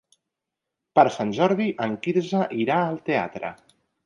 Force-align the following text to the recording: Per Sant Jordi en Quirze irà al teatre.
Per 0.99 1.03
Sant 1.17 1.33
Jordi 1.39 1.67
en 1.87 1.93
Quirze 2.07 2.41
irà 2.65 2.79
al 2.89 2.99
teatre. 3.13 3.55